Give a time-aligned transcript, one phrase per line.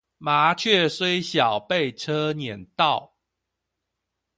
[0.17, 3.13] 麻雀雖小，被車輾到